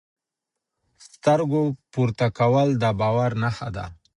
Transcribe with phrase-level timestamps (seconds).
[1.07, 3.85] سترګو پورته کول د باور نښه ده.